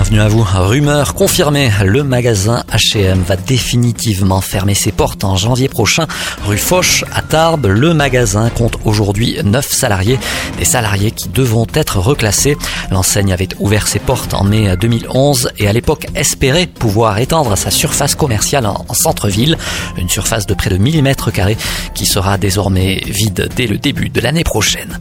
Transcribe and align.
Bienvenue 0.00 0.20
à 0.22 0.28
vous. 0.28 0.42
Rumeur 0.42 1.12
confirmée, 1.12 1.70
le 1.84 2.02
magasin 2.02 2.64
H&M 2.72 3.20
va 3.20 3.36
définitivement 3.36 4.40
fermer 4.40 4.72
ses 4.72 4.92
portes 4.92 5.24
en 5.24 5.36
janvier 5.36 5.68
prochain. 5.68 6.06
Rue 6.46 6.56
Foch 6.56 7.04
à 7.12 7.20
Tarbes, 7.20 7.66
le 7.66 7.92
magasin 7.92 8.48
compte 8.48 8.78
aujourd'hui 8.86 9.36
9 9.44 9.70
salariés, 9.70 10.18
des 10.58 10.64
salariés 10.64 11.10
qui 11.10 11.28
devront 11.28 11.66
être 11.74 11.98
reclassés. 11.98 12.56
L'enseigne 12.90 13.30
avait 13.30 13.50
ouvert 13.58 13.88
ses 13.88 13.98
portes 13.98 14.32
en 14.32 14.42
mai 14.42 14.74
2011 14.74 15.50
et 15.58 15.68
à 15.68 15.72
l'époque 15.74 16.06
espérait 16.14 16.66
pouvoir 16.66 17.18
étendre 17.18 17.54
sa 17.58 17.70
surface 17.70 18.14
commerciale 18.14 18.64
en 18.64 18.94
centre-ville, 18.94 19.58
une 19.98 20.08
surface 20.08 20.46
de 20.46 20.54
près 20.54 20.70
de 20.70 20.78
1000 20.78 21.02
mètres 21.02 21.30
carrés 21.30 21.58
qui 21.92 22.06
sera 22.06 22.38
désormais 22.38 23.02
vide 23.04 23.50
dès 23.54 23.66
le 23.66 23.76
début 23.76 24.08
de 24.08 24.22
l'année 24.22 24.44
prochaine. 24.44 24.98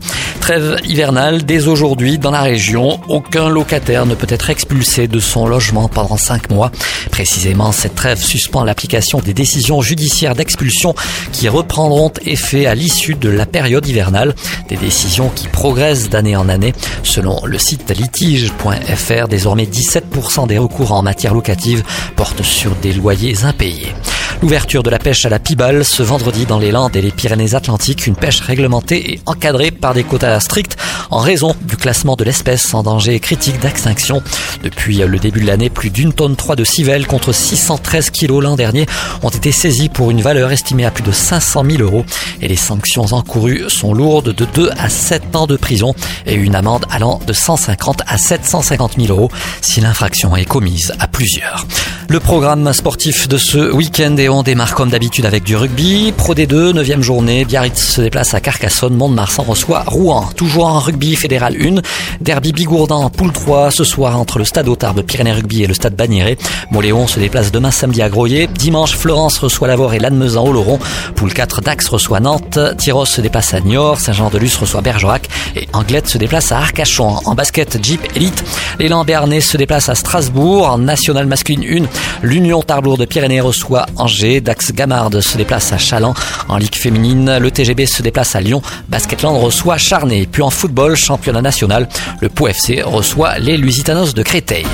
Trêve 0.50 0.80
hivernale 0.84 1.44
dès 1.44 1.68
aujourd'hui 1.68 2.18
dans 2.18 2.32
la 2.32 2.42
région, 2.42 3.00
aucun 3.08 3.50
locataire 3.50 4.08
ne 4.08 4.16
peut 4.16 4.26
être 4.28 4.50
expulsé 4.50 5.08
de 5.08 5.20
son 5.20 5.46
logement 5.46 5.88
pendant 5.88 6.18
cinq 6.18 6.50
mois. 6.50 6.72
Précisément, 7.12 7.72
cette 7.72 7.94
trêve 7.94 8.18
suspend 8.18 8.64
l'application 8.64 9.20
des 9.20 9.36
décisions 9.36 9.84
judiciaires 9.84 10.34
d'expulsion 10.34 10.96
qui 11.32 11.50
reprendront 11.50 12.12
effet 12.26 12.66
à 12.66 12.74
l'issue 12.74 13.14
de 13.14 13.30
la 13.30 13.46
période 13.46 13.86
hivernale. 13.86 14.34
Des 14.70 14.78
décisions 14.78 15.30
qui 15.30 15.48
progressent 15.48 16.10
d'année 16.10 16.36
en 16.36 16.50
année. 16.50 16.74
Selon 17.04 17.46
le 17.46 17.60
site 17.60 17.96
litige.fr, 17.96 19.28
désormais 19.28 19.66
17% 19.66 20.48
des 20.48 20.58
recours 20.58 20.94
en 20.94 21.04
matière 21.04 21.36
locative 21.36 21.84
portent 22.16 22.42
sur 22.42 22.74
des 22.82 22.94
loyers 22.94 23.44
impayés. 23.44 23.94
L'ouverture 24.42 24.84
de 24.84 24.90
la 24.90 25.00
pêche 25.00 25.26
à 25.26 25.30
la 25.30 25.38
pibale 25.38 25.84
ce 25.84 26.02
vendredi 26.02 26.46
dans 26.46 26.60
les 26.60 26.72
Landes 26.72 26.96
et 26.96 27.02
les 27.02 27.12
Pyrénées-Atlantiques, 27.12 28.08
une 28.08 28.16
pêche 28.16 28.40
réglementée 28.40 29.12
et 29.12 29.20
encadrée 29.26 29.70
par 29.70 29.94
des 29.94 30.06
quotas 30.06 30.40
stricts 30.40 30.78
en 31.12 31.20
raison 31.20 31.54
du 31.62 31.76
classement 31.76 32.16
de 32.16 32.24
l'espèce 32.24 32.74
en 32.74 32.82
danger 32.82 33.20
critique 33.20 33.60
d'extinction. 33.60 34.24
Depuis 34.64 35.00
le 35.00 35.20
début 35.20 35.42
de 35.42 35.48
l'année, 35.48 35.70
plus 35.70 35.90
d'une 35.90 36.14
tonne 36.14 36.38
3 36.38 36.56
de 36.56 36.64
civelle 36.64 37.06
contre 37.06 37.34
613 37.34 38.12
kilos 38.12 38.42
l'an 38.42 38.56
dernier 38.56 38.86
ont 39.24 39.30
été 39.30 39.52
saisis 39.52 39.90
pour 39.90 40.10
une 40.10 40.22
valeur 40.22 40.54
estimée 40.54 40.86
à 40.86 40.92
plus 40.92 41.04
de 41.04 41.12
500 41.12 41.66
000 41.70 41.84
euros 41.84 42.06
et 42.42 42.48
les 42.48 42.56
sanctions 42.56 43.08
encourues 43.12 43.70
sont 43.70 43.94
lourdes 43.94 44.34
de 44.34 44.46
2 44.46 44.70
à 44.78 44.88
7 44.88 45.36
ans 45.36 45.48
de 45.48 45.58
prison 45.58 45.94
et 46.26 46.36
une 46.36 46.56
amende 46.56 46.86
allant 46.90 47.20
de 47.28 47.34
150 47.34 48.04
à 48.08 48.18
750 48.18 48.94
000 48.98 49.08
euros 49.10 49.30
si 49.60 49.82
l'infraction 49.82 50.34
est 50.38 50.46
commise 50.46 50.94
à 50.98 51.08
plusieurs. 51.10 51.66
Le 52.12 52.20
programme 52.20 52.74
sportif 52.74 53.28
de 53.28 53.38
ce 53.38 53.72
week-end 53.72 54.18
et 54.18 54.30
on 54.30 54.42
démarre 54.42 54.74
comme 54.74 54.90
d'habitude 54.90 55.28
avec 55.28 55.44
du 55.44 55.56
rugby. 55.56 56.12
Pro 56.18 56.34
D2, 56.34 56.74
9 56.74 57.02
journée, 57.04 57.46
Biarritz 57.46 57.78
se 57.80 58.02
déplace 58.02 58.34
à 58.34 58.40
Carcassonne, 58.40 58.96
Mont-de-Marsan 58.96 59.44
reçoit 59.44 59.84
Rouen. 59.86 60.28
Toujours 60.36 60.66
en 60.66 60.80
rugby 60.80 61.16
fédéral 61.16 61.56
1, 61.56 61.82
Derby 62.20 62.52
Bigourdan, 62.52 63.12
poule 63.12 63.32
3 63.32 63.70
ce 63.70 63.84
soir 63.84 64.20
entre 64.20 64.40
le 64.40 64.44
stade 64.44 64.68
Autard 64.68 64.96
Pyrénées 64.96 65.34
Rugby 65.34 65.62
et 65.62 65.68
le 65.68 65.76
stade 65.76 65.96
Bagnéret. 65.96 66.40
Moléon 66.72 67.06
se 67.06 67.20
déplace 67.20 67.52
demain 67.52 67.70
samedi 67.70 68.02
à 68.02 68.10
Groyer. 68.10 68.48
Dimanche, 68.48 68.96
Florence 68.96 69.38
reçoit 69.38 69.68
Lavore 69.68 69.94
et 69.94 70.00
Lannemezan 70.00 70.44
au 70.44 70.52
Laurent. 70.52 70.80
Poule 71.16 71.32
4, 71.32 71.62
Dax 71.62 71.88
reçoit 71.90 72.20
Nantes. 72.20 72.58
Tyros 72.80 73.06
se 73.06 73.22
déplace 73.22 73.54
à 73.54 73.60
Niort. 73.60 74.00
Saint-Jean-de-Luz 74.00 74.56
reçoit 74.56 74.82
Bergerac. 74.82 75.30
Et 75.56 75.68
Anglette 75.74 76.08
se 76.08 76.18
déplace 76.18 76.52
à 76.52 76.58
Arcachon. 76.58 77.18
En 77.26 77.36
basket, 77.36 77.78
Jeep 77.86 78.02
Elite. 78.16 78.44
L'élan 78.80 79.06
Béarnais 79.06 79.42
se 79.42 79.58
déplace 79.58 79.90
à 79.90 79.96
Strasbourg. 79.96 80.68
En 80.68 80.80
nationale 80.80 81.28
masculine 81.28 81.86
1, 81.86 81.99
L'Union 82.22 82.62
Tarblour 82.62 82.98
de 82.98 83.06
Pyrénées 83.06 83.42
reçoit 83.42 83.86
Angers. 83.96 84.42
Dax 84.42 84.72
Gamard 84.72 85.10
se 85.22 85.38
déplace 85.38 85.72
à 85.74 85.78
Chaland. 85.78 86.14
En 86.48 86.58
Ligue 86.58 86.76
féminine, 86.76 87.38
le 87.38 87.52
TGB 87.52 87.86
se 87.86 88.02
déplace 88.02 88.36
à 88.36 88.42
Lyon. 88.42 88.62
Basketland 88.88 89.38
reçoit 89.38 89.78
Charnay. 89.78 90.28
Puis 90.32 90.42
en 90.42 90.50
football, 90.50 90.96
championnat 90.96 91.42
national, 91.42 91.88
le 92.22 92.30
Pau 92.30 92.48
reçoit 92.86 93.40
les 93.40 93.58
Lusitanos 93.58 94.14
de 94.14 94.24
Créteil. 94.24 94.66